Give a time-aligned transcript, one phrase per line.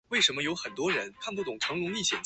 [0.01, 0.01] 其论元结构为作
[1.59, 2.17] 通格语言。